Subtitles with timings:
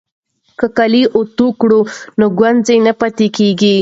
[0.59, 1.81] که کالي اوتو کړو
[2.19, 3.69] نو ګونځې نه پاتې کیږي.